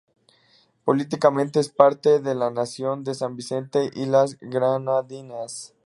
Políticamente, 0.83 1.59
es 1.59 1.69
parte 1.69 2.17
de 2.19 2.33
la 2.33 2.49
nación 2.49 3.03
de 3.03 3.13
San 3.13 3.35
Vicente 3.35 3.91
y 3.93 4.07
las 4.07 4.35
Granadinas. 4.39 5.75